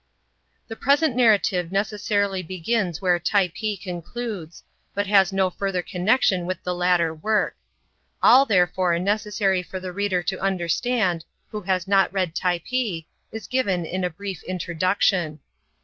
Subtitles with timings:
[0.67, 4.63] The present narrative necessarily begins where "Typee'' concludes,
[4.95, 7.55] but has no further connection with the latter work.
[8.23, 13.85] All, therefore, necessary for the reader to understand, who has not read" Typee," is given
[13.85, 15.39] in a brief introduction.